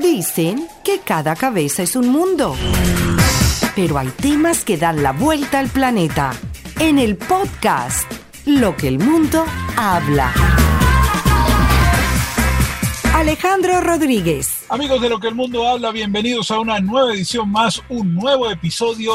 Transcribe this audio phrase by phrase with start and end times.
[0.00, 2.54] Dicen que cada cabeza es un mundo.
[3.74, 6.32] Pero hay temas que dan la vuelta al planeta.
[6.78, 8.08] En el podcast,
[8.46, 9.44] Lo que el mundo
[9.76, 10.32] habla.
[13.12, 14.66] Alejandro Rodríguez.
[14.68, 18.48] Amigos de Lo que el mundo habla, bienvenidos a una nueva edición más, un nuevo
[18.48, 19.14] episodio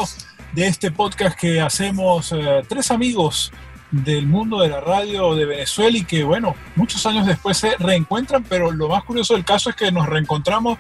[0.52, 3.54] de este podcast que hacemos eh, tres amigos
[3.94, 8.44] del mundo de la radio de Venezuela y que, bueno, muchos años después se reencuentran,
[8.44, 10.80] pero lo más curioso del caso es que nos reencontramos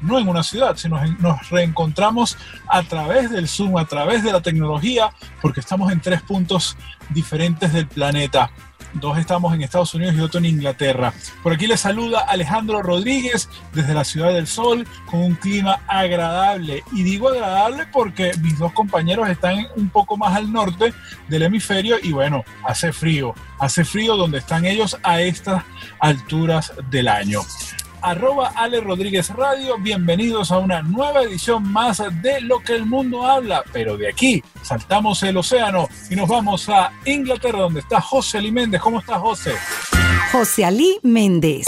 [0.00, 2.38] no en una ciudad, sino nos reencontramos
[2.68, 5.10] a través del Zoom, a través de la tecnología,
[5.42, 6.76] porque estamos en tres puntos
[7.10, 8.50] diferentes del planeta.
[8.94, 11.12] Dos estamos en Estados Unidos y otro en Inglaterra.
[11.42, 16.84] Por aquí les saluda Alejandro Rodríguez desde la Ciudad del Sol con un clima agradable.
[16.92, 20.94] Y digo agradable porque mis dos compañeros están un poco más al norte
[21.28, 23.34] del hemisferio y bueno, hace frío.
[23.58, 25.64] Hace frío donde están ellos a estas
[25.98, 27.40] alturas del año
[28.04, 29.78] arroba Ale Rodríguez Radio.
[29.78, 33.64] Bienvenidos a una nueva edición más de Lo que el mundo habla.
[33.72, 38.50] Pero de aquí saltamos el océano y nos vamos a Inglaterra, donde está José Ali
[38.50, 38.80] Méndez.
[38.80, 39.52] ¿Cómo estás, José?
[40.32, 41.66] José Ali Méndez.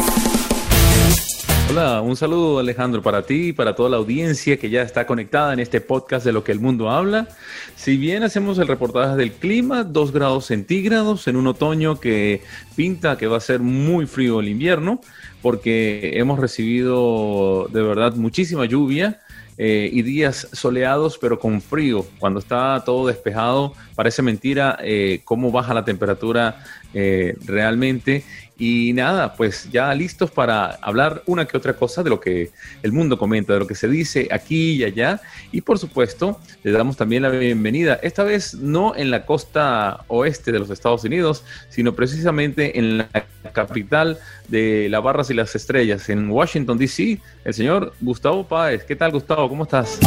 [1.68, 5.52] Hola, un saludo Alejandro para ti y para toda la audiencia que ya está conectada
[5.52, 7.28] en este podcast de lo que el mundo habla.
[7.74, 12.42] Si bien hacemos el reportaje del clima, 2 grados centígrados en un otoño que
[12.76, 15.00] pinta que va a ser muy frío el invierno,
[15.42, 19.20] porque hemos recibido de verdad muchísima lluvia.
[19.58, 22.04] Eh, y días soleados pero con frío.
[22.18, 28.22] Cuando está todo despejado parece mentira eh, cómo baja la temperatura eh, realmente
[28.58, 32.50] y nada, pues ya listos para hablar una que otra cosa de lo que
[32.82, 35.20] el mundo comenta, de lo que se dice aquí y allá.
[35.52, 40.52] Y por supuesto, le damos también la bienvenida, esta vez no en la costa oeste
[40.52, 43.08] de los Estados Unidos, sino precisamente en la
[43.52, 48.84] capital de las barras y las estrellas, en Washington, D.C., el señor Gustavo Páez.
[48.84, 49.48] ¿Qué tal, Gustavo?
[49.48, 49.98] ¿Cómo estás?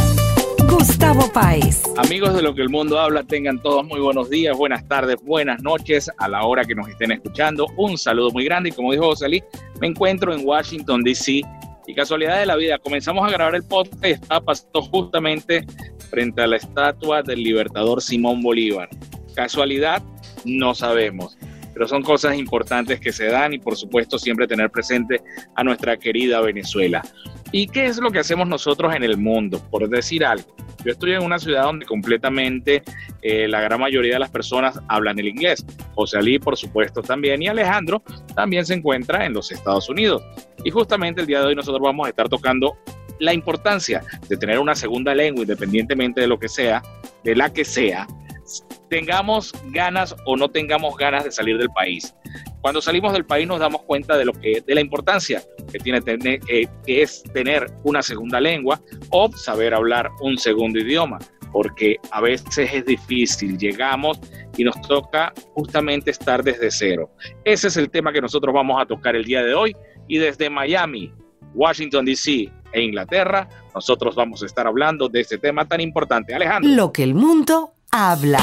[0.70, 1.82] Gustavo Páez.
[1.96, 5.60] Amigos de lo que el mundo habla, tengan todos muy buenos días, buenas tardes, buenas
[5.62, 7.66] noches a la hora que nos estén escuchando.
[7.76, 9.42] Un saludo muy grande y como dijo José Luis,
[9.80, 11.42] me encuentro en Washington, D.C.
[11.88, 15.66] Y casualidad de la vida, comenzamos a grabar el podcast y está pasando justamente
[16.08, 18.88] frente a la estatua del libertador Simón Bolívar.
[19.34, 20.00] Casualidad,
[20.44, 21.36] no sabemos
[21.72, 25.22] pero son cosas importantes que se dan y por supuesto siempre tener presente
[25.54, 27.02] a nuestra querida Venezuela.
[27.52, 29.60] ¿Y qué es lo que hacemos nosotros en el mundo?
[29.70, 32.82] Por decir algo, yo estoy en una ciudad donde completamente
[33.22, 35.64] eh, la gran mayoría de las personas hablan el inglés.
[35.94, 37.42] José Ali, por supuesto, también.
[37.42, 38.02] Y Alejandro
[38.34, 40.22] también se encuentra en los Estados Unidos.
[40.64, 42.78] Y justamente el día de hoy nosotros vamos a estar tocando
[43.18, 46.82] la importancia de tener una segunda lengua, independientemente de lo que sea,
[47.24, 48.06] de la que sea,
[48.88, 52.14] tengamos ganas o no tengamos ganas de salir del país.
[52.60, 56.00] Cuando salimos del país nos damos cuenta de lo que de la importancia que tiene
[56.00, 58.80] tener, que es tener una segunda lengua
[59.10, 61.18] o saber hablar un segundo idioma,
[61.52, 64.20] porque a veces es difícil, llegamos
[64.56, 67.10] y nos toca justamente estar desde cero.
[67.44, 69.76] Ese es el tema que nosotros vamos a tocar el día de hoy
[70.08, 71.12] y desde Miami,
[71.54, 76.34] Washington DC e Inglaterra, nosotros vamos a estar hablando de este tema tan importante.
[76.34, 76.70] Alejandro.
[76.74, 78.40] Lo que el mundo habla.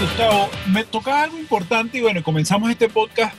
[0.00, 3.34] Gustavo, me toca algo importante y bueno, comenzamos este podcast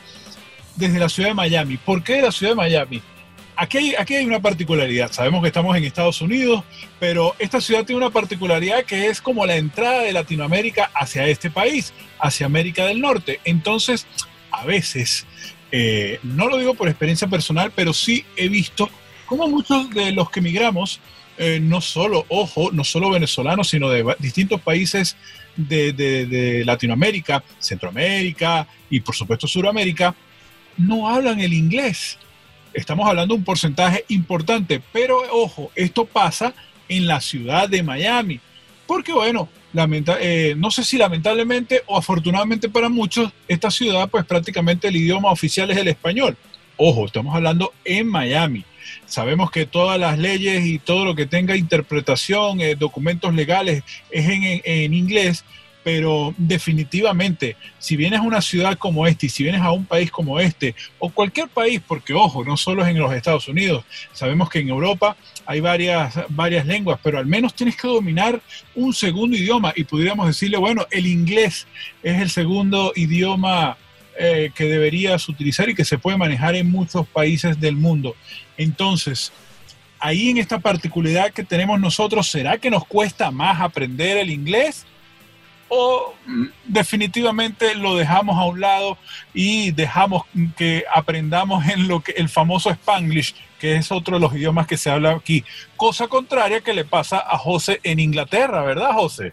[0.75, 1.77] desde la ciudad de Miami.
[1.77, 3.01] ¿Por qué la ciudad de Miami?
[3.55, 5.11] Aquí hay, aquí hay una particularidad.
[5.11, 6.63] Sabemos que estamos en Estados Unidos,
[6.99, 11.49] pero esta ciudad tiene una particularidad que es como la entrada de Latinoamérica hacia este
[11.49, 13.39] país, hacia América del Norte.
[13.45, 14.05] Entonces,
[14.51, 15.25] a veces,
[15.71, 18.89] eh, no lo digo por experiencia personal, pero sí he visto
[19.25, 20.99] cómo muchos de los que emigramos,
[21.41, 25.15] eh, no solo, ojo, no solo venezolanos, sino de distintos países
[25.55, 30.13] de, Latinoamérica, Centroamérica y por supuesto Suramérica,
[30.75, 32.17] no hablan el inglés.
[32.73, 36.53] Estamos hablando de un porcentaje importante, pero ojo, esto pasa
[36.89, 38.41] en la ciudad de Miami,
[38.85, 39.47] porque bueno,
[40.19, 45.31] eh, no sé si lamentablemente o afortunadamente para muchos, esta ciudad pues prácticamente el idioma
[45.31, 46.35] oficial es el español.
[46.75, 48.65] Ojo, estamos hablando en Miami.
[49.05, 54.27] Sabemos que todas las leyes y todo lo que tenga interpretación, eh, documentos legales, es
[54.29, 55.43] en, inglés,
[55.83, 60.11] pero definitivamente, si vienes a una ciudad como esta y si vienes a un país
[60.11, 64.49] como este, o cualquier país, porque ojo, no solo es en los Estados Unidos, sabemos
[64.49, 65.15] que en Europa
[65.45, 68.39] hay varias, varias lenguas, pero al menos tienes que dominar
[68.75, 71.65] un segundo idioma y podríamos decirle, bueno, el inglés
[72.03, 73.77] es el segundo idioma
[74.21, 78.15] eh, que deberías utilizar y que se puede manejar en muchos países del mundo.
[78.57, 79.31] Entonces,
[79.97, 84.85] ahí en esta particularidad que tenemos nosotros, ¿será que nos cuesta más aprender el inglés?
[85.69, 86.15] o
[86.65, 88.97] definitivamente lo dejamos a un lado
[89.33, 90.23] y dejamos
[90.57, 94.77] que aprendamos en lo que el famoso Spanglish, que es otro de los idiomas que
[94.77, 95.45] se habla aquí.
[95.77, 99.31] Cosa contraria que le pasa a José en Inglaterra, ¿verdad, José?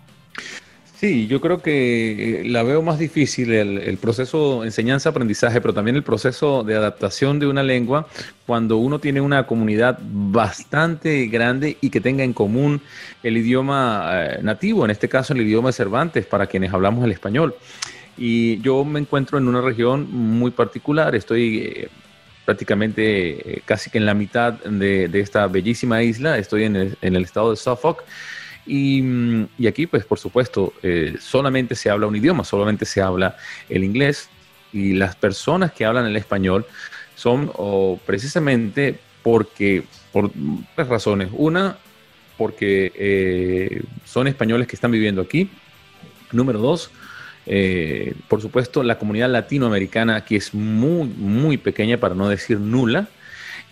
[0.98, 5.94] Sí, yo creo que eh, la veo más difícil el, el proceso enseñanza-aprendizaje, pero también
[5.94, 8.08] el proceso de adaptación de una lengua
[8.46, 12.81] cuando uno tiene una comunidad bastante grande y que tenga en común
[13.22, 17.12] el idioma eh, nativo, en este caso el idioma de Cervantes, para quienes hablamos el
[17.12, 17.54] español.
[18.16, 21.88] Y yo me encuentro en una región muy particular, estoy eh,
[22.46, 27.56] prácticamente casi que en la mitad de, esta bellísima isla, estoy en el estado de
[27.56, 28.02] Suffolk.
[28.67, 29.03] Y,
[29.59, 33.37] y, aquí, pues por supuesto, eh, solamente se habla un idioma, solamente se habla
[33.69, 34.29] el inglés
[34.73, 36.67] y las personas que hablan el español
[37.15, 37.53] son
[38.05, 40.31] precisamente porque, por
[40.75, 41.29] tres razones.
[41.33, 41.79] Una,
[42.37, 45.49] porque eh, son españoles que están viviendo aquí.
[46.33, 46.91] Número dos,
[47.47, 53.09] eh, por supuesto, la comunidad latinoamericana aquí es muy, muy pequeña, para no decir nula.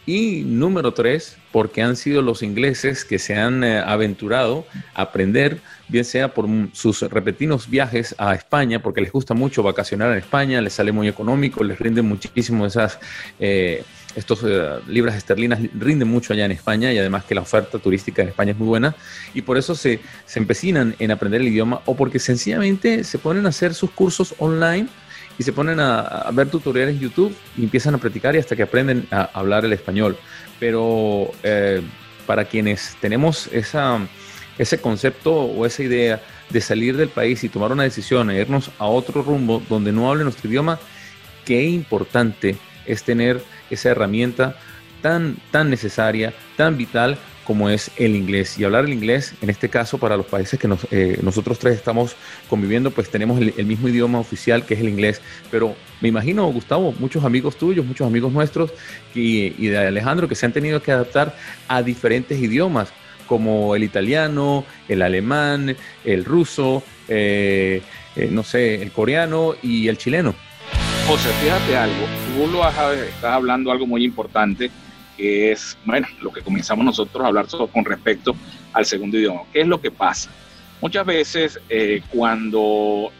[0.06, 5.60] Y número tres, porque han sido los ingleses que se han eh, aventurado a aprender,
[5.88, 10.60] bien sea por sus repetidos viajes a España, porque les gusta mucho vacacionar en España,
[10.60, 12.98] les sale muy económico, les rinden muchísimo esas,
[13.40, 13.82] eh,
[14.14, 18.20] estos eh, libras esterlinas, rinden mucho allá en España y además que la oferta turística
[18.20, 18.94] en España es muy buena
[19.32, 23.46] y por eso se, se empecinan en aprender el idioma o porque sencillamente se ponen
[23.46, 24.88] a hacer sus cursos online
[25.38, 28.62] y se ponen a, ver tutoriales en YouTube y empiezan a practicar y hasta que
[28.62, 30.16] aprenden a hablar el español.
[30.60, 31.82] Pero eh,
[32.26, 33.98] para quienes tenemos esa,
[34.58, 38.70] ese concepto o esa idea de salir del país y tomar una decisión e irnos
[38.78, 40.78] a otro rumbo donde no hable nuestro idioma,
[41.44, 44.56] qué importante es tener esa herramienta
[45.02, 48.58] tan, tan necesaria, tan vital como es el inglés.
[48.58, 51.76] Y hablar el inglés, en este caso, para los países que nos, eh, nosotros tres
[51.76, 52.16] estamos
[52.48, 55.20] conviviendo, pues tenemos el, el, mismo idioma oficial que es el inglés.
[55.50, 58.72] Pero me imagino, Gustavo, muchos amigos tuyos, muchos amigos nuestros
[59.14, 61.36] y, y de Alejandro que se han tenido que adaptar
[61.68, 62.92] a diferentes idiomas,
[63.26, 67.82] como el italiano, el alemán, el ruso, eh,
[68.16, 70.34] eh, no sé, el coreano y el chileno.
[71.06, 72.06] José, fíjate algo,
[72.36, 74.70] tú lo has, estás hablando algo muy importante
[75.16, 78.34] que es, bueno, lo que comenzamos nosotros a hablar con respecto
[78.72, 79.42] al segundo idioma.
[79.52, 80.30] ¿Qué es lo que pasa?
[80.80, 83.10] Muchas veces eh, cuando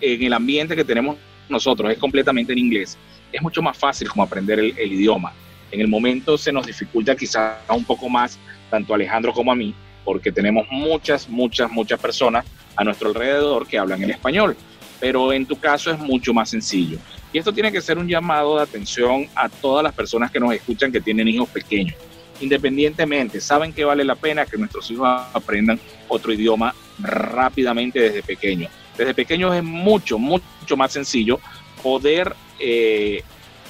[0.00, 1.16] en el ambiente que tenemos
[1.48, 2.96] nosotros es completamente en inglés,
[3.32, 5.32] es mucho más fácil como aprender el, idioma.
[5.70, 8.38] En el momento se nos dificulta quizás un poco más,
[8.70, 9.74] tanto Alejandro como a mí,
[10.04, 12.44] porque tenemos muchas, muchas, muchas personas
[12.76, 14.56] a nuestro alrededor que hablan el español.
[15.00, 16.98] Pero en tu caso es mucho más sencillo.
[17.32, 20.52] Y esto tiene que ser un llamado de atención a todas las personas que nos
[20.52, 21.96] escuchan que tienen hijos pequeños.
[22.40, 28.70] Independientemente, saben que vale la pena que nuestros hijos aprendan otro idioma rápidamente desde pequeños.
[28.98, 31.40] Desde pequeños es mucho, mucho más sencillo
[31.82, 33.22] poder eh,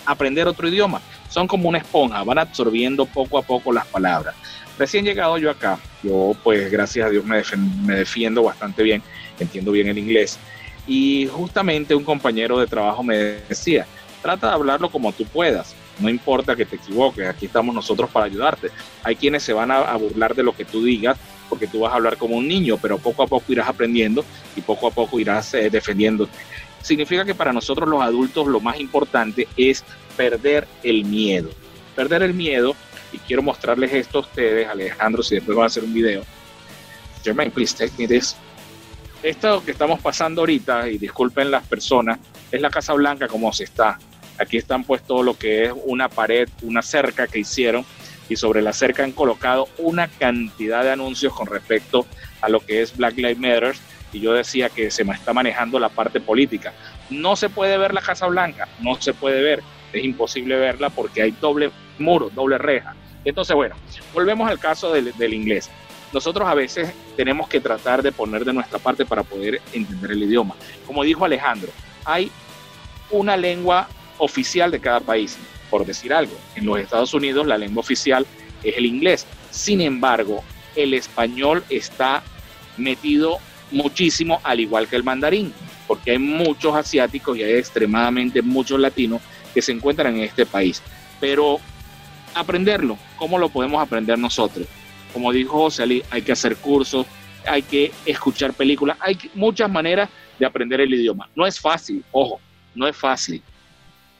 [0.06, 1.00] aprender otro idioma.
[1.29, 4.35] Son como una esponja, van absorbiendo poco a poco las palabras.
[4.76, 7.43] Recién llegado yo acá, yo pues gracias a Dios me,
[7.85, 9.03] me defiendo bastante bien,
[9.38, 10.38] entiendo bien el inglés
[10.87, 13.87] y justamente un compañero de trabajo me decía,
[14.20, 18.26] trata de hablarlo como tú puedas, no importa que te equivoques, aquí estamos nosotros para
[18.26, 18.70] ayudarte.
[19.05, 21.19] Hay quienes se van a, burlar de lo que tú digas
[21.49, 24.25] porque tú vas a hablar como un niño, pero poco a poco irás aprendiendo
[24.56, 26.32] y poco a poco irás eh, defendiéndote.
[26.81, 29.84] Significa que para nosotros los adultos lo más importante es
[30.17, 31.50] perder el miedo.
[31.94, 32.75] Perder el miedo,
[33.12, 36.24] y quiero mostrarles esto a ustedes, Alejandro, si después van a hacer un video.
[37.22, 38.34] Jermaine, please take me this
[39.22, 42.19] esto que estamos pasando ahorita, y disculpen las personas,
[42.50, 43.98] es la Casa Blanca como se está.
[44.38, 47.84] Aquí están pues todo lo que es una pared, una cerca que hicieron
[48.29, 52.06] y sobre la cerca han colocado una cantidad de anuncios con respecto
[52.41, 53.74] a lo que es Black Lives Matter
[54.12, 56.72] y yo decía que se me está manejando la parte política.
[57.10, 59.62] No se puede ver la Casa Blanca, no se puede ver,
[59.93, 62.94] es imposible verla porque hay doble muro, doble reja.
[63.24, 63.76] Entonces, bueno,
[64.12, 65.70] volvemos al caso del, del inglés
[66.13, 70.23] nosotros a veces tenemos que tratar de poner de nuestra parte para poder entender el
[70.23, 70.55] idioma.
[70.87, 71.71] Como dijo Alejandro,
[72.05, 72.31] hay
[73.11, 73.89] una lengua
[74.19, 75.37] oficial de cada país,
[75.71, 76.37] por decir algo.
[76.55, 78.27] En los Estados Unidos la lengua oficial
[78.63, 79.27] es el inglés.
[79.51, 80.43] Sin embargo,
[80.77, 82.23] el español está
[82.77, 83.39] metido
[83.71, 85.53] muchísimo al igual que el mandarín,
[85.87, 89.21] porque hay muchos asiáticos y hay extremadamente muchos latinos
[89.53, 90.83] que se encuentran en este país.
[91.21, 91.59] Pero
[92.35, 94.67] aprenderlo, ¿cómo lo podemos aprender nosotros?
[95.13, 97.07] Como dijo José hay que hacer cursos,
[97.47, 101.29] hay que escuchar películas, hay muchas maneras de aprender el idioma.
[101.35, 102.41] No es fácil, ojo,
[102.75, 103.43] no es fácil.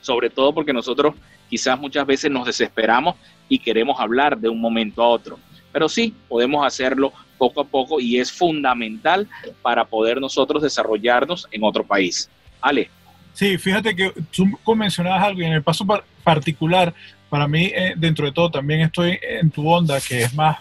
[0.01, 1.15] Sobre todo porque nosotros
[1.49, 3.17] quizás muchas veces nos desesperamos
[3.49, 5.39] y queremos hablar de un momento a otro.
[5.73, 9.29] Pero sí, podemos hacerlo poco a poco y es fundamental
[9.63, 12.31] para poder nosotros desarrollarnos en otro país.
[12.61, 12.91] Ale.
[13.33, 14.47] Sí, fíjate que tú
[14.77, 15.87] mencionabas algo y en el paso
[16.23, 16.93] particular,
[17.31, 20.59] para mí, eh, dentro de todo, también estoy en tu onda, que es más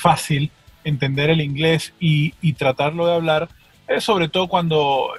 [0.00, 0.50] fácil
[0.84, 3.48] entender el inglés y, tratarlo de hablar,
[3.88, 5.10] eh, sobre todo cuando,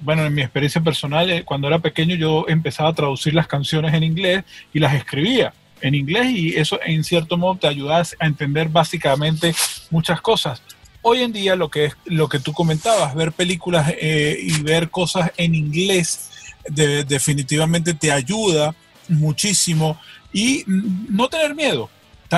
[0.00, 3.94] bueno, en mi experiencia personal, eh, cuando era pequeño yo empezaba a traducir las canciones
[3.94, 8.26] en inglés y las escribía en inglés y eso en cierto modo te ayuda a
[8.26, 9.54] entender básicamente
[9.90, 10.62] muchas cosas.
[11.02, 14.90] Hoy en día lo que es lo que tú comentabas, ver películas eh, y ver
[14.90, 16.30] cosas en inglés
[16.68, 18.74] definitivamente te ayuda
[19.08, 20.00] muchísimo
[20.32, 21.88] y no tener miedo.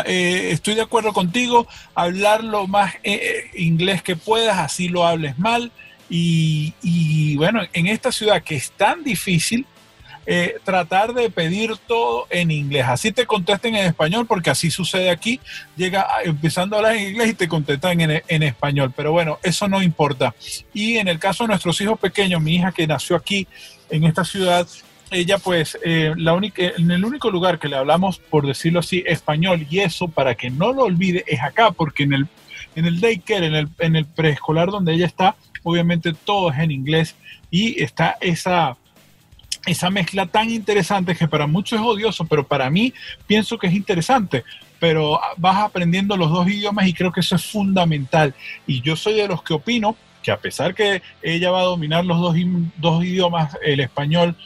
[0.04, 5.38] Eh, estoy de acuerdo contigo, hablar lo más eh, inglés que puedas, así lo hables
[5.38, 5.72] mal.
[6.10, 9.66] Y, y, bueno, en esta ciudad que es tan difícil,
[10.30, 12.84] eh, tratar de pedir todo en inglés.
[12.86, 15.40] Así te contesten en español, porque así sucede aquí.
[15.74, 18.92] Llega empezando a hablar en inglés y te contestan en, español.
[18.94, 20.34] Pero bueno, eso no importa.
[20.74, 23.48] Y en el caso de nuestros hijos pequeños, mi hija que nació aquí
[23.88, 24.68] en esta ciudad,
[25.10, 29.02] ella pues eh, la única, en el único lugar que le hablamos, por decirlo así,
[29.06, 32.26] español y eso para que no lo olvide es acá, porque en el,
[32.74, 36.70] en el daycare, en el, en el preescolar donde ella está, obviamente todo es en
[36.70, 37.16] inglés
[37.50, 38.76] y está esa
[39.66, 42.94] esa mezcla tan interesante que para muchos es odioso, pero para mí
[43.26, 44.44] pienso que es interesante.
[44.78, 48.34] Pero vas aprendiendo los dos idiomas y creo que eso es fundamental.
[48.66, 52.04] Y yo soy de los que opino que a pesar que ella va a dominar
[52.04, 52.34] los dos,
[52.76, 54.36] dos idiomas, el español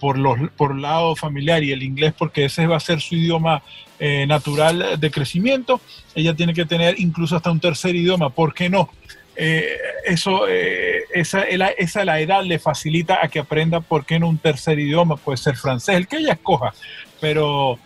[0.00, 3.62] por, los, por lado familiar y el inglés porque ese va a ser su idioma
[3.98, 5.80] eh, natural de crecimiento,
[6.14, 8.30] ella tiene que tener incluso hasta un tercer idioma.
[8.30, 8.88] ¿Por qué no?
[9.36, 9.76] Eh,
[10.06, 14.38] eso, eh, esa, esa, la edad le facilita a que aprenda, ¿por qué no un
[14.38, 15.16] tercer idioma?
[15.16, 16.72] Puede ser francés, el que ella escoja.
[17.20, 17.78] Pero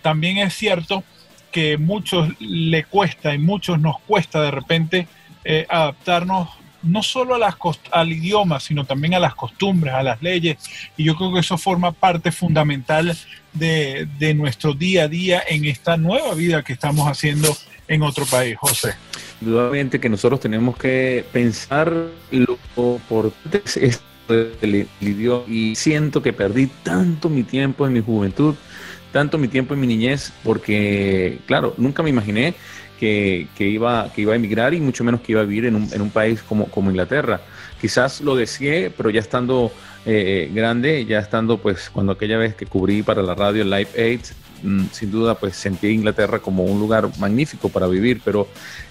[0.00, 1.04] también es cierto
[1.50, 5.08] que muchos le cuesta y muchos nos cuesta de repente
[5.68, 6.48] adaptarnos
[6.82, 7.56] no solo a las
[7.90, 10.58] al idioma, sino también a las costumbres, a las leyes.
[10.96, 13.16] Y yo creo que eso forma parte fundamental
[13.52, 17.56] de, de nuestro día a día en esta nueva vida que estamos haciendo
[17.88, 18.94] en otro país, José.
[19.40, 21.92] Indudablemente que nosotros tenemos que pensar
[22.30, 28.54] lo importante es el, idioma y siento que perdí tanto mi tiempo en mi juventud,
[29.12, 32.54] tanto mi tiempo en mi niñez, porque claro, nunca me imaginé
[32.98, 35.88] que, iba, que iba a emigrar y mucho menos que iba a vivir en un,
[35.92, 37.40] en un país como, como Inglaterra.
[37.80, 39.72] Quizás lo deseé, pero ya estando
[40.04, 44.34] eh, grande, ya estando pues cuando aquella vez que cubrí para la radio Live 8,
[44.62, 48.48] mm, sin duda pues sentí Inglaterra como un lugar magnífico para vivir, pero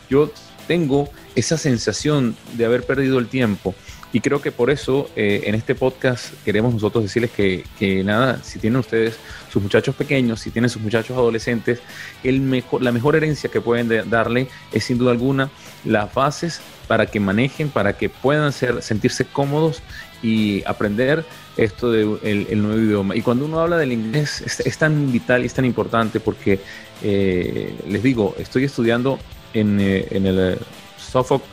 [0.10, 0.32] yo
[0.68, 3.76] tengo esa sensación de haber perdido el tiempo.
[4.14, 8.44] Y creo que por eso eh, en este podcast queremos nosotros decirles que, que, nada,
[8.44, 9.18] si tienen ustedes
[9.52, 11.80] sus muchachos pequeños, si tienen sus muchachos adolescentes,
[12.24, 15.50] el mejor, la mejor herencia que pueden darle es sin duda alguna
[15.86, 19.82] las bases para que manejen, para que puedan ser, sentirse cómodos
[20.22, 21.24] y aprender
[21.58, 23.16] esto del de nuevo idioma.
[23.16, 26.60] Y cuando uno habla del inglés es, tan vital y es tan importante porque,
[27.02, 29.20] eh, les digo, estoy estudiando
[29.54, 30.58] en, eh, en el eh,
[30.98, 31.44] Suffolk,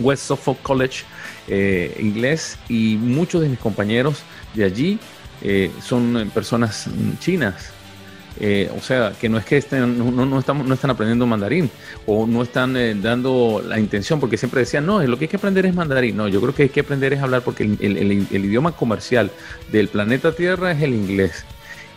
[0.00, 1.04] West Suffolk College
[1.48, 4.22] eh, inglés y muchos de mis compañeros
[4.54, 4.98] de allí
[5.82, 6.86] son personas
[7.18, 7.72] chinas.
[8.76, 11.70] o sea, que no es que estén, no, no, estamos, no están aprendiendo mandarín
[12.04, 15.64] o no están dando la intención, porque siempre decían, no, lo que hay que aprender
[15.64, 16.14] es mandarín.
[16.14, 19.30] No, yo creo que hay que aprender es hablar porque el, el idioma comercial
[19.72, 21.46] del planeta Tierra es el inglés.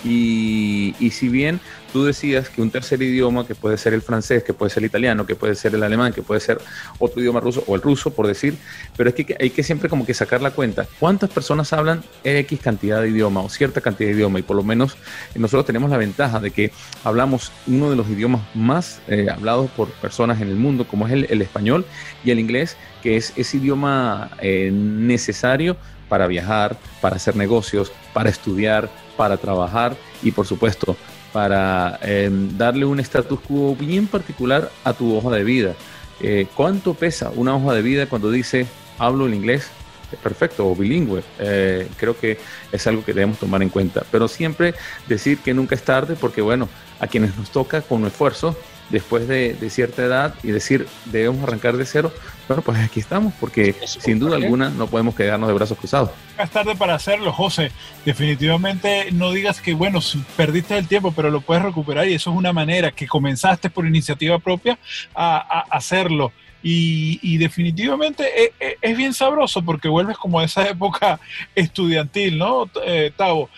[0.04, 1.60] Y, si bien
[1.92, 4.88] tú decías que un tercer idioma, que puede ser el francés, que puede ser el
[4.88, 6.60] italiano, que puede ser el alemán, que puede ser
[6.98, 8.58] otro idioma ruso o el ruso, por decir,
[8.98, 10.88] pero es que hay que siempre como que sacar la cuenta.
[11.00, 14.40] ¿Cuántas personas hablan X cantidad de idioma o cierta cantidad de idioma?
[14.40, 14.98] Y por lo menos
[15.36, 16.72] nosotros tenemos la ventaja de que
[17.04, 21.14] hablamos uno de los idiomas más eh, hablados por personas en el mundo, como es
[21.14, 21.86] el, español
[22.24, 25.78] y el inglés, que es ese idioma eh, necesario
[26.14, 30.96] para viajar, para hacer negocios, para estudiar, para trabajar y por supuesto
[31.32, 35.74] para em, darle un status quo bien particular a tu hoja de vida.
[36.22, 38.68] Eh, ¿Cuánto pesa una hoja de vida cuando dice
[39.00, 39.72] hablo el inglés?
[40.22, 41.24] Perfecto, o bilingüe.
[41.40, 42.38] Eh, creo que
[42.72, 44.04] es algo que debemos tomar en cuenta.
[44.12, 44.76] Pero siempre
[45.08, 48.56] decir que nunca es tarde porque, bueno, a quienes nos toca con esfuerzo,
[48.90, 52.12] después de, cierta edad y decir debemos arrancar de cero,
[52.48, 56.12] bueno, pues aquí estamos, porque sin duda alguna no podemos quedarnos de brazos cruzados.
[56.38, 57.72] Es tarde para hacerlo, José.
[58.06, 60.00] Definitivamente no digas que, bueno,
[60.36, 63.88] perdiste el tiempo, pero lo puedes recuperar y eso es una manera que comenzaste por
[63.88, 64.78] iniciativa propia
[65.16, 66.34] a, hacerlo.
[66.62, 71.20] Y, definitivamente es, es, bien sabroso porque vuelves como a esa época
[71.56, 73.50] estudiantil, ¿no, eh, Tavo?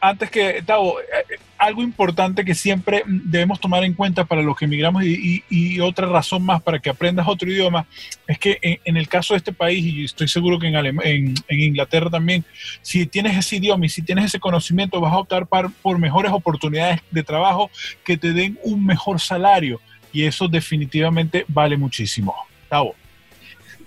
[0.00, 4.64] Antes que, Tavo, eh, algo importante que siempre debemos tomar en cuenta para los que
[4.64, 7.86] emigramos y, otra razón más para que aprendas otro idioma
[8.26, 12.08] es que en, el caso de este país, y estoy seguro que en, en, Inglaterra
[12.08, 12.44] también,
[12.80, 17.00] si tienes ese idioma y si tienes ese conocimiento, vas a optar por mejores oportunidades
[17.10, 17.70] de trabajo
[18.04, 19.80] que te den un mejor salario.
[20.12, 22.34] Y eso definitivamente vale muchísimo.
[22.68, 22.94] Tavo.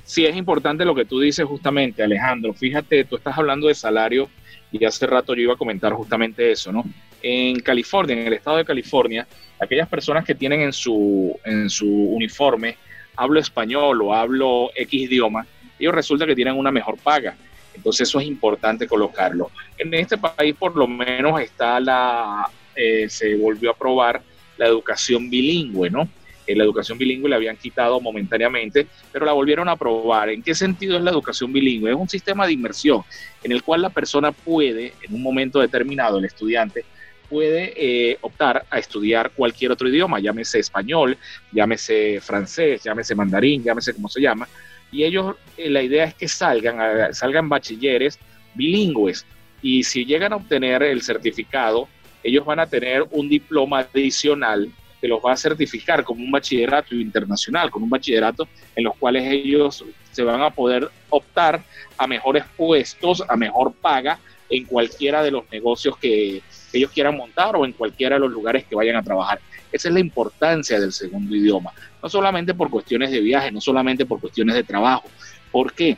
[0.04, 2.54] Sí, es importante lo que tú dices justamente, Alejandro.
[2.54, 4.30] Fíjate, tú estás hablando de salario
[4.72, 6.84] y hace rato yo iba a comentar justamente eso, ¿no?
[7.24, 9.26] En California, en el estado de California,
[9.60, 12.78] aquellas personas que tienen en su, en su uniforme
[13.16, 15.48] hablo español o hablo X idioma,
[15.80, 17.36] ellos resulta que tienen una mejor paga.
[17.74, 19.52] Entonces eso es importante colocarlo.
[19.78, 24.22] En este país por lo menos está la, eh, se volvió a aprobar
[24.58, 26.08] la educación bilingüe, ¿no?
[26.46, 30.30] Eh, la educación bilingüe la habían quitado momentáneamente, pero la volvieron a aprobar.
[30.30, 31.90] ¿En qué sentido es la educación bilingüe?
[31.92, 33.02] Es un sistema de inmersión
[33.44, 36.86] en el cual la persona puede, en un momento determinado, el estudiante,
[37.34, 41.18] puede eh, optar a estudiar cualquier otro idioma, llámese español,
[41.52, 44.48] llámese francés, llámese mandarín, llámese como se llama,
[44.92, 48.20] y ellos, eh, la idea es que salgan, salgan bachilleres
[48.54, 49.26] bilingües,
[49.64, 51.88] y si llegan a obtener el certificado,
[52.22, 54.72] ellos van a tener un diploma adicional
[55.02, 59.24] que los va a certificar como un bachillerato internacional, con un bachillerato en los cuales
[59.26, 61.64] ellos se van a poder optar
[61.98, 64.20] a mejores puestos, a mejor paga
[64.52, 68.66] en cualquiera de los negocios que ellos quieran montar o en cualquiera de los lugares
[68.66, 69.40] que vayan a trabajar.
[69.72, 74.06] Esa es la importancia del segundo idioma, no solamente por cuestiones de viaje, no solamente
[74.06, 75.04] por cuestiones de trabajo.
[75.52, 75.98] ¿Por qué?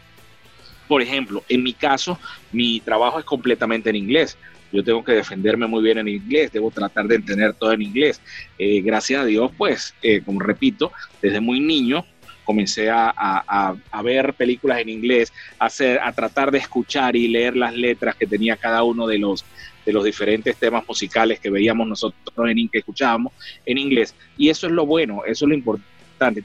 [0.88, 2.20] Por ejemplo, en mi caso,
[2.52, 4.38] mi trabajo es completamente en inglés
[4.76, 8.22] yo tengo que defenderme muy bien en inglés, debo tratar de entender todo en inglés.
[8.58, 10.92] Eh, gracias a Dios, pues, eh, como repito,
[11.22, 12.06] desde muy niño
[12.46, 17.58] comencé a, a, ver películas en inglés, a, hacer, a tratar de escuchar y leer
[17.58, 19.44] las letras que tenía cada uno de los,
[19.86, 23.34] de los diferentes temas musicales que veíamos nosotros en que escuchábamos
[23.66, 24.16] en inglés.
[24.38, 25.96] Y eso es lo bueno, eso es lo importante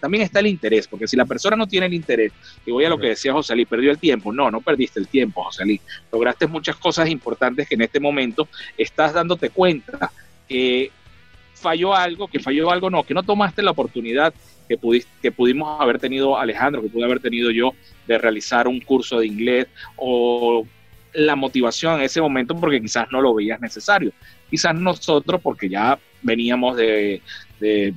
[0.01, 2.33] también está el interés, porque si la persona no tiene el interés,
[2.67, 4.33] y voy a lo que decía José Luis, perdió el tiempo.
[4.33, 5.81] No, no perdiste el tiempo, José Luis.
[6.13, 10.11] Lograste muchas cosas importantes que en este momento estás dándote cuenta
[10.49, 10.91] que
[11.61, 14.35] falló algo, que falló algo, no, que no tomaste la oportunidad
[15.21, 17.73] que, pudimos haber tenido Alejandro, que pude haber tenido yo
[18.07, 20.65] de realizar un curso de inglés o
[21.13, 24.13] la motivación en ese momento porque quizás no lo veías necesario.
[24.49, 27.21] Quizás nosotros, porque ya veníamos de,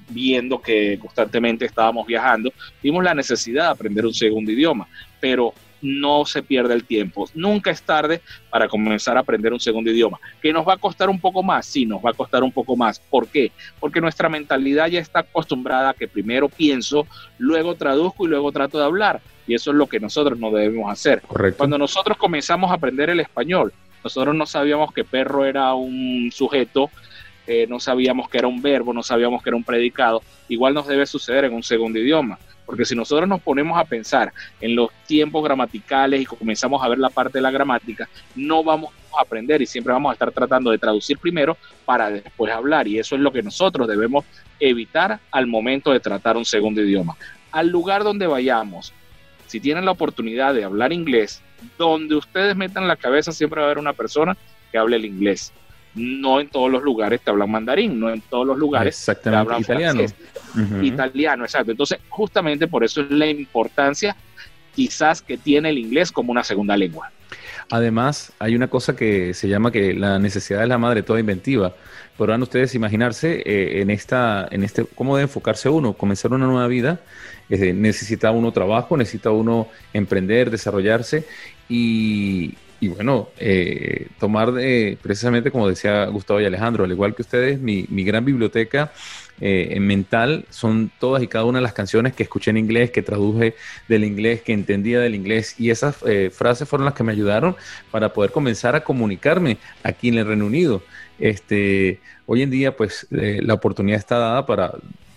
[0.10, 4.88] viendo que constantemente estábamos viajando, vimos la necesidad de aprender un segundo idioma,
[5.20, 7.30] pero no se pierde el tiempo.
[7.36, 10.20] Nunca es tarde para comenzar a aprender un segundo idioma.
[10.42, 11.66] ¿Que nos va a costar un poco más?
[11.66, 13.00] Sí, nos va a costar un poco más.
[13.00, 13.52] ¿Por qué?
[13.80, 17.06] Porque nuestra mentalidad ya está acostumbrada a que primero pienso,
[17.38, 19.22] luego traduzco y luego trato de hablar.
[19.46, 21.22] Y eso es lo que nosotros no debemos hacer.
[21.58, 26.90] Cuando nosotros comenzamos a aprender el español, nosotros no sabíamos que perro era un sujeto
[27.46, 30.88] eh, no sabíamos que era un verbo, no sabíamos que era un predicado, igual nos
[30.88, 32.40] debe suceder en un segundo idioma.
[32.66, 36.98] Porque si nosotros nos ponemos a pensar en los tiempos gramaticales y comenzamos a ver
[36.98, 40.72] la parte de la gramática, no vamos a aprender y siempre vamos a estar tratando
[40.72, 42.88] de traducir primero para después hablar.
[42.88, 44.26] Y eso es lo que nosotros debemos
[44.60, 47.16] evitar al momento de tratar un segundo idioma.
[47.52, 48.94] Al lugar donde vayamos,
[49.48, 51.42] si tienen la oportunidad de hablar inglés,
[51.78, 54.36] donde ustedes metan la cabeza siempre va a haber una persona
[54.72, 55.54] que hable el inglés
[55.96, 59.62] no en todos los lugares te hablan mandarín, no en todos los lugares te hablan
[59.62, 60.02] italiano.
[60.82, 61.72] Italiano, exacto.
[61.72, 64.16] Entonces, justamente por eso es la importancia
[64.76, 67.12] quizás que tiene el inglés como una segunda lengua.
[67.70, 71.74] Además, hay una cosa que se llama que la necesidad es la madre toda inventiva.
[72.18, 76.68] Podrán ustedes imaginarse eh, en esta, en este, cómo debe enfocarse uno, comenzar una nueva
[76.68, 77.00] vida.
[77.50, 81.26] necesita uno trabajo, necesita uno emprender, desarrollarse
[81.70, 87.22] y, y bueno, eh, tomar de, precisamente como decía Gustavo y Alejandro, al igual que
[87.22, 88.92] ustedes, mi, gran biblioteca
[89.40, 93.02] eh, mental son todas y cada una de las canciones que escuché en inglés, que
[93.02, 93.56] traduje
[93.88, 97.56] del inglés, que entendía del inglés y esas eh, frases fueron las que me ayudaron
[97.90, 100.84] para poder comenzar a comunicarme aquí en el Reino Unido.
[101.20, 104.74] Este, hoy en día, pues la oportunidad está dada para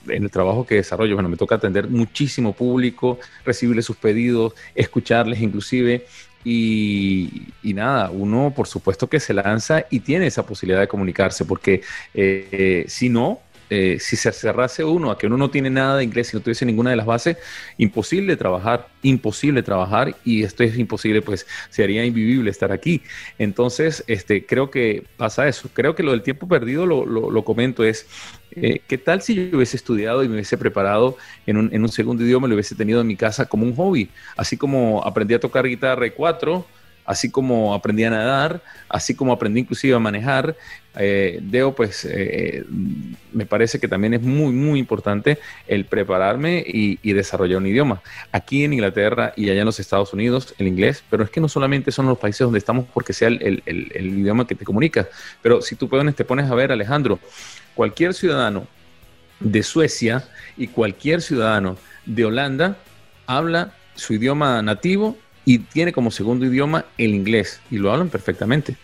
[0.09, 5.41] en el trabajo que desarrollo, bueno, me toca atender muchísimo público, recibirle sus pedidos, escucharles
[5.41, 6.07] inclusive,
[6.49, 11.83] y, nada, uno por supuesto que se lanza y tiene esa posibilidad de comunicarse, porque
[12.15, 16.05] eh, si no, eh, si se cerrase uno a que uno no tiene nada de
[16.05, 17.37] inglés y no tuviese ninguna de las bases,
[17.79, 23.03] imposible trabajar, imposible trabajar y esto es imposible, pues sería invivible estar aquí.
[23.39, 25.69] Entonces, este, creo que pasa eso.
[25.73, 28.07] Creo que lo del tiempo perdido, lo, lo, comento, es
[28.53, 31.89] eh, ¿qué tal si yo hubiese estudiado y me hubiese preparado en un, en un
[31.89, 34.11] segundo idioma, lo hubiese tenido en mi casa como un hobby?
[34.37, 36.67] Así como aprendí a tocar guitarra 4
[37.07, 40.57] así como aprendí a nadar, así como aprendí inclusive a manejar,
[40.99, 42.65] eh, Deo, pues eh,
[43.33, 48.03] me parece que también es muy, muy importante el prepararme y, desarrollar un idioma.
[48.33, 51.49] Aquí en Inglaterra y allá en los Estados Unidos, el inglés, pero es que no
[51.49, 55.09] solamente son los países donde estamos porque sea el, idioma que te comunica,
[55.43, 57.19] pero si tú puedes, te pones a ver, Alejandro,
[57.75, 58.67] cualquier ciudadano
[59.41, 60.25] de Suecia
[60.57, 62.79] y cualquier ciudadano de Holanda
[63.27, 68.77] habla su idioma nativo y tiene como segundo idioma el inglés y lo hablan perfectamente.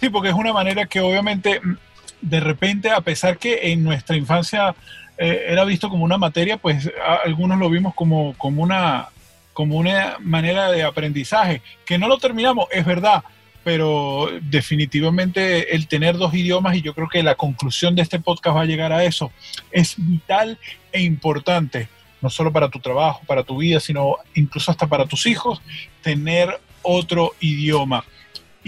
[0.00, 1.76] Sí, porque es una manera que obviamente mm,
[2.20, 4.74] de repente, a pesar que en nuestra infancia
[5.16, 6.90] eh, era visto como una materia, pues
[7.24, 9.08] algunos lo vimos como, como, una,
[9.52, 13.22] como una manera de aprendizaje, que no lo terminamos, es verdad,
[13.64, 18.56] pero definitivamente el tener dos idiomas, y yo creo que la conclusión de este podcast
[18.56, 19.30] va a llegar a eso,
[19.70, 20.58] es vital
[20.92, 21.88] e importante
[22.20, 25.60] no solo para tu trabajo, para tu vida, sino incluso hasta para tus hijos,
[26.02, 28.04] tener otro idioma.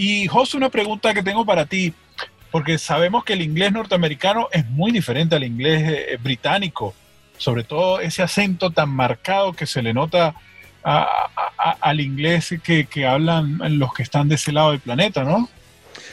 [0.03, 1.93] Y José, una pregunta que tengo para ti,
[2.49, 6.95] porque sabemos que el inglés norteamericano es muy diferente al inglés eh, británico,
[7.37, 10.33] sobre todo ese acento tan marcado que se le nota
[10.81, 15.47] al inglés que, que hablan los que están de ese lado del planeta, ¿no?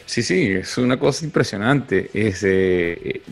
[0.04, 2.10] Sí, sí, es una cosa impresionante.
[2.12, 3.22] Es, eh,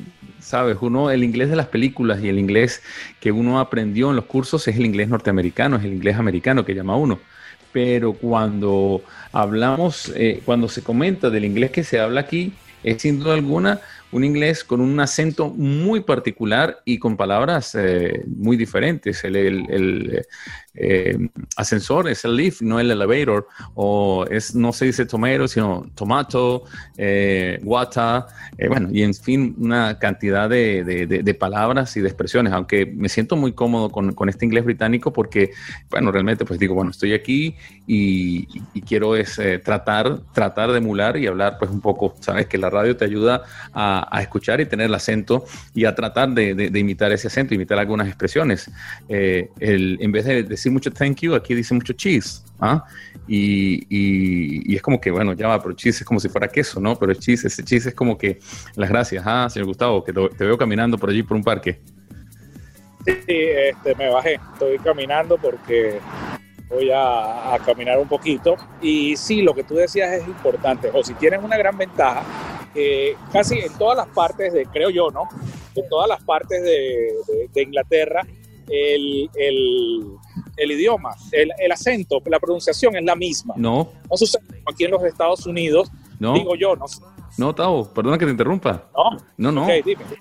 [0.40, 0.78] ¿sabes?
[0.80, 2.82] Uno, el inglés de las películas y el inglés
[3.20, 6.74] que uno aprendió en los cursos es el inglés norteamericano, es el inglés americano que
[6.74, 7.20] llama uno.
[7.76, 13.18] Pero cuando hablamos, eh, cuando se comenta del inglés que se habla aquí, es sin
[13.18, 19.22] duda alguna un inglés con un acento muy particular y con palabras eh, muy diferentes.
[19.24, 20.24] El,
[20.76, 21.16] eh,
[21.56, 26.64] ascensor es el lift, no el elevator, o es, no se dice tomato, sino tomato,
[26.96, 28.24] eh, water,
[28.68, 33.52] bueno, y en fin, una cantidad de, palabras y de expresiones, aunque me siento muy
[33.52, 35.50] cómodo con, este inglés británico porque,
[35.90, 37.54] bueno, realmente pues digo, bueno, estoy aquí
[37.86, 38.46] y,
[38.86, 42.96] quiero es tratar, tratar de emular y hablar pues un poco, sabes que la radio
[42.96, 47.28] te ayuda a, a, escuchar y tener el acento y a tratar de, imitar ese
[47.28, 48.70] acento, imitar algunas expresiones.
[49.08, 52.42] Eh, en vez de decir mucho thank you, aquí dice mucho cheese.
[52.60, 52.84] ¿ah?
[53.28, 56.96] Y, es como que, bueno, ya va, pero cheese es como si fuera queso, ¿no?
[56.96, 58.38] Pero cheese, ese cheese es como que
[58.76, 61.80] las gracias, ah, señor Gustavo, que te, veo caminando por allí por un parque.
[63.04, 66.00] Sí, este, me bajé, estoy caminando porque
[66.68, 68.56] voy a, caminar un poquito.
[68.80, 70.90] Y sí, lo que tú decías es importante.
[70.92, 72.24] O si tienes una gran ventaja,
[73.32, 75.28] casi en todas las partes de, creo yo, ¿no?
[75.74, 78.26] En todas las partes de, Inglaterra,
[78.68, 79.30] el,
[80.56, 83.54] idioma, el, el, acento, la pronunciación es la misma.
[83.56, 83.90] No.
[84.10, 85.90] No sucede aquí en los Estados Unidos.
[86.18, 86.32] No.
[86.32, 86.86] Digo yo, no,
[87.38, 88.84] no, Tavo, perdona que te interrumpa.
[88.96, 89.68] No, no, no.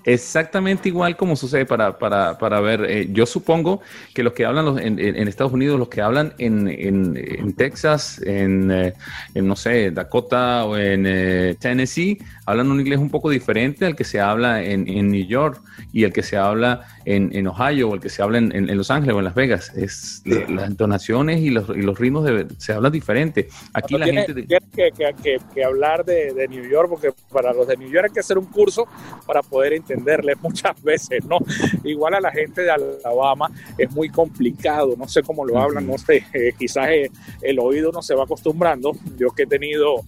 [0.04, 2.84] Exactamente igual como sucede para, para, para ver.
[2.84, 3.80] Eh, yo supongo
[4.12, 8.94] que los que hablan en, Estados Unidos, los que hablan en, en, Texas, en, eh,
[9.34, 13.96] en, no sé, Dakota o en eh, Tennessee, hablan un inglés un poco diferente al
[13.96, 15.60] que se habla en, New York
[15.92, 19.14] y el que se habla en, Ohio o el que se habla en, Los Ángeles
[19.14, 19.72] o en Las Vegas.
[19.76, 22.28] Es las entonaciones y los, y los ritmos
[22.58, 23.48] se hablan diferente.
[23.74, 24.34] Aquí la gente.
[24.34, 28.12] Tienes que, que, hablar de, de New York porque para los de New York hay
[28.12, 28.86] que hacer un curso
[29.26, 31.38] para poder entenderle muchas veces, ¿no?
[31.84, 35.98] Igual a la gente de Alabama es muy complicado, no sé cómo lo hablan, no
[35.98, 37.10] sé, eh, quizás eh,
[37.42, 38.92] el oído no se va acostumbrando.
[39.16, 40.04] Yo que he tenido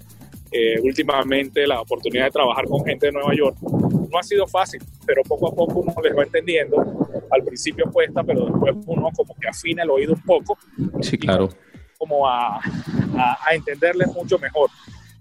[0.50, 3.56] eh, últimamente la oportunidad de trabajar con gente de Nueva York.
[3.60, 7.08] No ha sido fácil, pero poco a poco uno les va entendiendo.
[7.30, 10.58] Al principio cuesta, pero después uno como que afina el oído un poco.
[11.00, 11.48] Sí, claro.
[11.98, 14.70] Como a, a, a entenderles mucho mejor.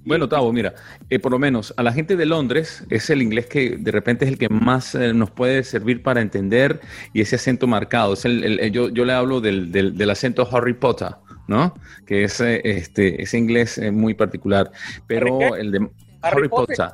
[0.08, 0.74] Bueno, Tavo, mira,
[1.10, 4.24] eh, por lo menos a la gente de Londres es el inglés que de repente
[4.24, 6.80] es el que más eh, nos puede servir para entender
[7.12, 8.14] y ese acento marcado.
[8.14, 11.10] Es el, yo, yo, le hablo del, del, acento Harry Potter,
[11.48, 11.74] ¿no?
[12.06, 14.72] Que es este, ese inglés muy particular.
[15.08, 15.90] Pero el de
[16.22, 16.90] Harry, Potter.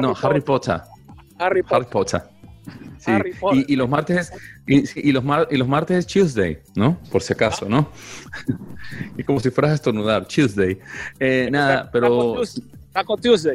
[0.00, 0.80] no, Harry Potter.
[1.38, 2.22] Harry Potter.
[3.52, 4.32] Y, los martes
[4.66, 6.98] es, y, los y los martes es Tuesday, ¿no?
[7.10, 7.90] Por si acaso, ¿no?
[9.18, 10.78] y como si fueras a estornudar, Tuesday.
[11.20, 12.40] Eh, nada, pero...
[12.92, 13.54] Taco Tuesday.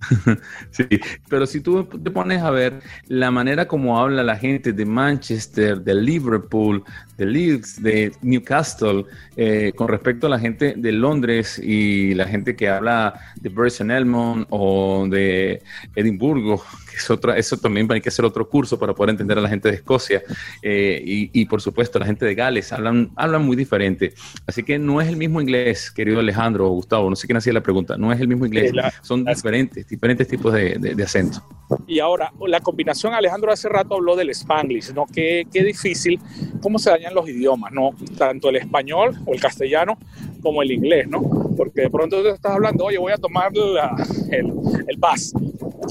[0.70, 0.86] sí,
[1.28, 5.80] pero si tú te pones a ver la manera como habla la gente de Manchester,
[5.80, 6.84] de Liverpool,
[7.18, 9.04] de Leeds, de Newcastle,
[9.36, 13.90] eh, con respecto a la gente de Londres y la gente que habla de Burton
[13.90, 15.60] Elmond o de
[15.96, 19.40] Edimburgo, que es otra, eso también hay que hacer otro curso para poder entender a
[19.40, 20.22] la gente de Escocia
[20.62, 24.14] eh, y, por supuesto la gente de Gales, hablan, hablan muy diferente.
[24.46, 27.52] Así que no es el mismo inglés, querido Alejandro o Gustavo, no sé quién hacía
[27.52, 31.42] la pregunta, no es el mismo inglés, son diferentes, diferentes tipos de, de, acento.
[31.86, 35.06] Y ahora, la combinación, Alejandro hace rato habló del Spanglish, ¿no?
[35.06, 36.20] Qué, qué difícil,
[36.62, 37.90] cómo se dañan los idiomas, ¿no?
[38.16, 39.98] Tanto el español o el castellano
[40.42, 41.22] como el inglés, ¿no?
[41.56, 45.32] Porque de pronto tú estás hablando, oye, voy a tomar el, vas.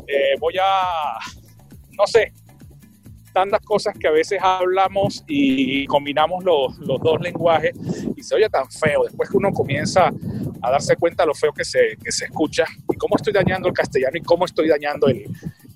[0.07, 1.17] Eh, voy a,
[1.97, 2.31] no sé,
[3.33, 7.73] tantas cosas que a veces hablamos y combinamos los, los, dos lenguajes
[8.15, 9.03] y se oye tan feo.
[9.03, 10.11] Después que uno comienza
[10.61, 13.67] a darse cuenta de lo feo que se, que se escucha y cómo estoy dañando
[13.67, 15.25] el castellano y cómo estoy dañando el,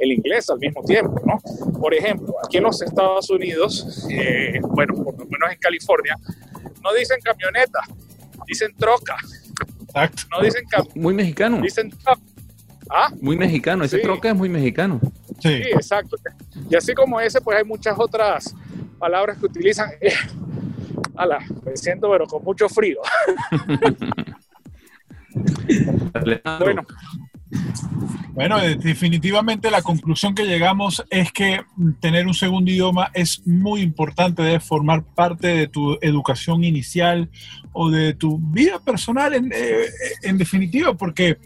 [0.02, 1.40] el inglés al mismo tiempo, ¿no?
[1.80, 6.18] Por ejemplo, aquí en los Estados Unidos, eh, bueno, por lo menos en California,
[6.84, 7.80] no dicen camioneta,
[8.48, 9.16] dicen troca.
[9.82, 10.24] Exacto.
[10.32, 10.64] No dicen
[10.96, 11.62] Muy mexicano.
[11.62, 12.20] Dicen troca.
[12.90, 13.14] ¿Ah?
[13.22, 15.00] Muy mexicano, ese troca es muy mexicano.
[15.40, 15.64] Sí.
[15.64, 15.70] sí.
[15.70, 16.18] exacto.
[16.70, 18.54] Y así como ese, pues hay muchas otras
[19.00, 19.92] palabras que utilizan.
[20.02, 20.14] Eh,
[21.16, 23.00] ala, me siento, pero con mucho frío.
[26.60, 26.86] bueno,
[28.34, 31.62] bueno, eh, definitivamente la conclusión que llegamos es que
[32.00, 37.30] tener un segundo idioma es muy importante, debe formar parte de tu educación inicial
[37.74, 39.86] o de tu vida personal en, eh,
[40.24, 41.38] en definitiva, porque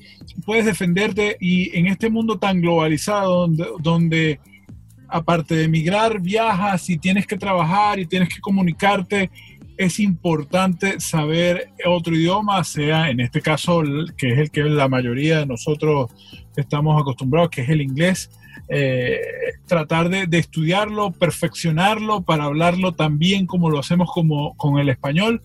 [0.46, 4.40] puedes defenderte y en este mundo tan globalizado donde, donde
[5.08, 9.30] aparte de emigrar, viajas y tienes que trabajar y tienes que comunicarte,
[9.78, 13.84] es importante saber otro idioma, sea en este caso,
[14.18, 16.12] que es el que la mayoría de nosotros
[16.62, 18.30] estamos acostumbrados, que es el inglés,
[18.68, 19.20] eh,
[19.68, 25.42] tratar de, estudiarlo, perfeccionarlo para hablarlo tan bien como lo hacemos como, con el español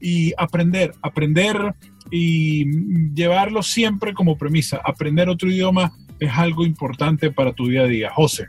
[0.00, 1.74] y aprender, aprender
[2.10, 4.80] y llevarlo siempre como premisa.
[4.84, 8.10] Aprender otro idioma es algo importante para tu día a día.
[8.10, 8.48] José.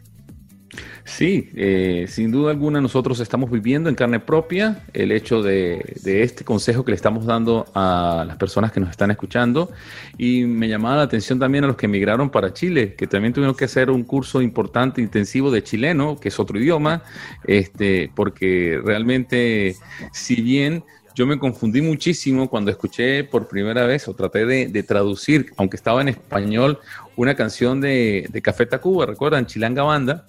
[1.08, 6.44] Sí, eh, sin duda alguna nosotros estamos viviendo en carne propia el hecho de, este
[6.44, 9.72] consejo que le estamos dando a las personas que nos están escuchando.
[10.18, 13.56] Y me llamaba la atención también a los que emigraron para Chile, que también tuvieron
[13.56, 17.04] que hacer un curso importante, intensivo de chileno, que es otro idioma,
[17.46, 19.76] este, porque realmente
[20.12, 24.84] si bien yo me confundí muchísimo cuando escuché por primera vez o traté de, de
[24.84, 26.80] traducir, aunque estaba en español,
[27.16, 30.26] una canción de, de Café Tacuba, recuerdan, Chilanga Banda,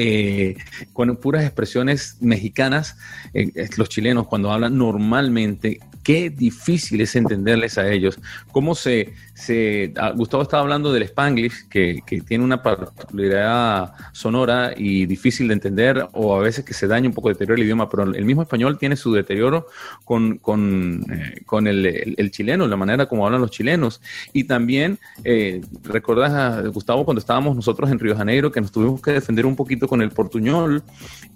[0.00, 0.56] eh,
[0.92, 2.96] con puras expresiones mexicanas,
[3.34, 8.20] eh, los chilenos cuando hablan normalmente, qué difícil es entenderles a ellos.
[8.52, 14.72] Cómo se, se ah, Gustavo estaba hablando del Spanglish, que, que, tiene una particularidad sonora
[14.76, 17.88] y difícil de entender, o a veces que se daña un poco deterioro el idioma,
[17.88, 19.68] pero el mismo español tiene su deterioro
[20.04, 24.02] con, con, eh, con el, el, el, chileno, la manera como hablan los chilenos.
[24.32, 29.12] Y también, eh, ¿recordás, Gustavo, cuando estábamos nosotros en Río Janeiro, que nos tuvimos que
[29.12, 30.82] defender un poquito con el portuñol?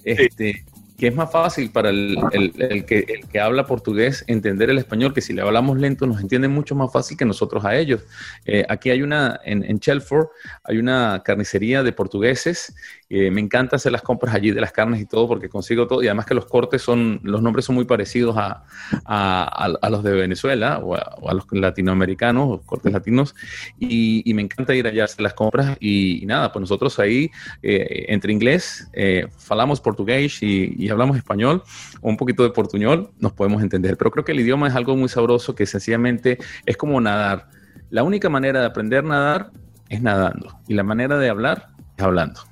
[0.04, 4.70] Este, sí que es más fácil para el, el, que, el, que, habla portugués entender
[4.70, 7.76] el español, que si le hablamos lento nos entienden mucho más fácil que nosotros a
[7.76, 8.02] ellos.
[8.44, 10.28] Eh, aquí hay una, en, en Chelford,
[10.64, 12.74] hay una carnicería de portugueses
[13.14, 16.02] eh, me encanta hacer las compras allí de las carnes y todo porque consigo todo.
[16.02, 18.64] Y además que los cortes son, los nombres son muy parecidos a,
[19.04, 23.34] a, los de Venezuela o, a, los latinoamericanos, los cortes latinos.
[23.78, 25.76] Y, me encanta ir allá a hacer las compras.
[25.78, 27.30] Y, nada, pues nosotros ahí
[27.62, 31.62] eh, entre inglés, eh, falamos portugués y, hablamos español
[32.00, 35.10] un poquito de portuñol, nos podemos entender, pero creo que el idioma es algo muy
[35.10, 37.50] sabroso que sencillamente es como nadar.
[37.90, 39.50] La única manera de aprender a nadar
[39.90, 40.58] es nadando.
[40.66, 42.51] Y la manera de hablar es hablando.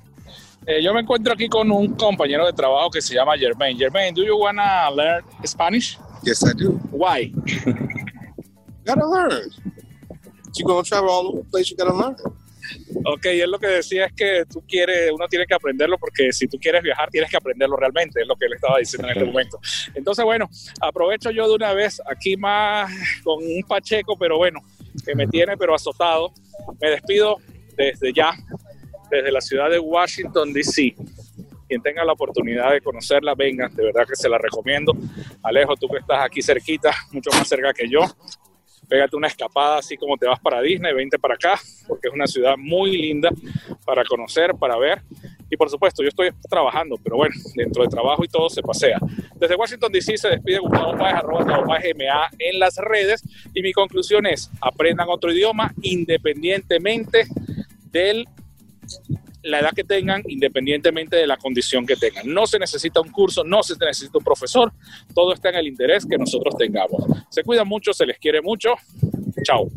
[0.71, 3.77] Eh, yo me encuentro aquí con un compañero de trabajo que se llama Germain.
[3.77, 5.99] Germain, do you wanna learn Spanish?
[6.23, 6.79] Yes, I do.
[6.91, 7.33] Why?
[8.85, 9.51] gotta learn.
[10.55, 12.15] You're gonna travel all over the place, you gotta learn.
[13.05, 16.47] Ok, él lo que decía es que tú quieres, uno tiene que aprenderlo porque si
[16.47, 19.25] tú quieres viajar tienes que aprenderlo realmente, es lo que él estaba diciendo en este
[19.29, 19.59] momento.
[19.93, 22.89] Entonces, bueno, aprovecho yo de una vez aquí más
[23.25, 24.61] con un Pacheco, pero bueno,
[25.05, 26.31] que me tiene pero azotado.
[26.79, 27.39] Me despido
[27.75, 28.33] desde ya
[29.11, 30.95] desde la ciudad de Washington, D.C.
[31.67, 34.93] Quien tenga la oportunidad de conocerla, venga, de verdad que se la recomiendo.
[35.43, 38.01] Alejo, tú que estás aquí cerquita, mucho más cerca que yo,
[38.87, 42.27] pégate una escapada así como te vas para Disney, vente para acá, porque es una
[42.27, 43.29] ciudad muy linda
[43.85, 45.01] para conocer, para ver.
[45.49, 48.97] Y por supuesto, yo estoy trabajando, pero bueno, dentro de trabajo y todo se pasea.
[49.35, 53.21] Desde Washington DC se despide Gustavo Páez, arroba Gustavo Páez MA en las redes.
[53.53, 57.27] Y mi conclusión es, aprendan otro idioma independientemente
[57.91, 58.27] del
[59.43, 62.31] la edad que tengan, independientemente de la condición que tengan.
[62.31, 64.71] No se necesita un curso, no se necesita un profesor,
[65.13, 67.03] todo está en el interés que nosotros tengamos.
[67.29, 68.75] Se cuidan mucho, se les quiere mucho.
[69.43, 69.69] Chao.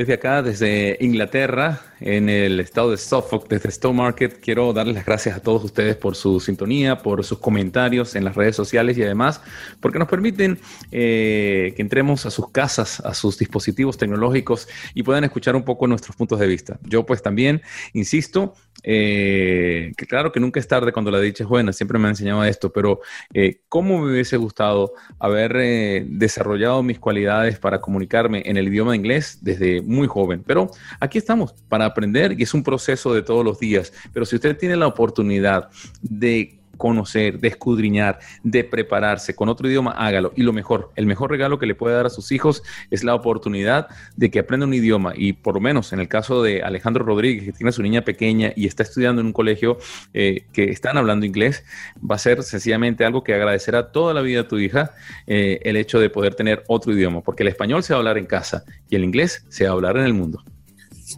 [0.00, 5.36] Desde acá, desde Inglaterra, en el estado de Suffolk, desde Stowmarket, quiero darles las gracias
[5.36, 9.42] a todos ustedes por su sintonía, por sus comentarios en las redes sociales y además
[9.78, 10.58] porque nos permiten
[10.90, 15.86] eh, que entremos a sus casas, a sus dispositivos tecnológicos y puedan escuchar un poco
[15.86, 16.78] nuestros puntos de vista.
[16.82, 17.60] Yo pues también,
[17.92, 22.06] insisto, eh, que claro que nunca es tarde cuando la dicha es buena, siempre me
[22.06, 23.00] ha enseñado esto, pero
[23.32, 28.96] eh, ¿cómo me hubiese gustado haber eh, desarrollado mis cualidades para comunicarme en el idioma
[28.96, 30.42] inglés desde muy joven?
[30.46, 33.92] Pero aquí estamos para aprender y es un proceso de todos los días.
[34.12, 35.70] Pero si usted tiene la oportunidad
[36.02, 40.32] de conocer, de escudriñar, de prepararse con otro idioma, hágalo.
[40.34, 43.14] Y lo mejor, el mejor regalo que le puede dar a sus hijos es la
[43.14, 45.12] oportunidad de que aprenda un idioma.
[45.14, 48.52] Y por lo menos en el caso de Alejandro Rodríguez, que tiene su niña pequeña
[48.56, 49.76] y está estudiando en un colegio
[50.14, 51.64] eh, que están hablando inglés,
[51.98, 54.94] va a ser sencillamente algo que agradecerá toda la vida a tu hija
[55.26, 58.16] eh, el hecho de poder tener otro idioma, porque el español se va a hablar
[58.16, 60.42] en casa y el inglés se va a hablar en el mundo.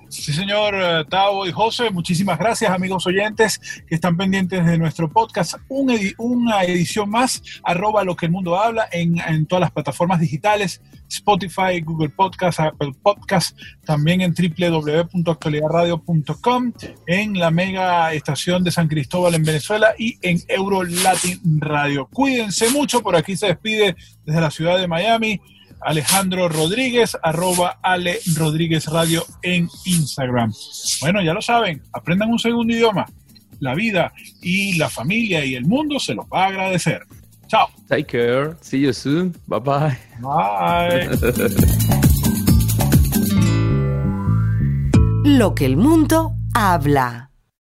[0.08, 5.10] Sí, señor eh, Tavo y José, muchísimas gracias, amigos oyentes que están pendientes de nuestro
[5.10, 5.56] podcast.
[5.68, 11.80] una edición más, arroba lo que el mundo habla en, todas las plataformas digitales, Spotify,
[11.82, 16.72] Google Podcast, Apple Podcast, también en www.actualidadradio.com,
[17.06, 22.08] en la mega estación de San Cristóbal en Venezuela y en Euro Latin Radio.
[22.12, 25.38] Cuídense mucho, por aquí se despide desde la ciudad de Miami.
[25.84, 30.52] Alejandro Rodríguez, arroba Ale Rodríguez Radio en Instagram.
[31.00, 33.06] Bueno, ya lo saben, aprendan un segundo idioma.
[33.60, 37.02] La vida y la familia y el mundo se los va a agradecer.
[37.46, 37.68] Chao.
[37.88, 38.56] Take care.
[38.60, 39.34] See you soon.
[39.46, 39.98] Bye bye.
[40.20, 41.08] Bye.
[45.24, 47.31] Lo que el mundo habla.